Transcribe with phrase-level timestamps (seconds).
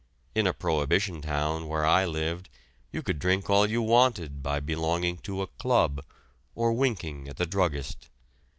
[0.33, 2.49] In a prohibition town where I lived
[2.91, 6.03] you could drink all you wanted by belonging to a "club"
[6.55, 8.09] or winking at the druggist.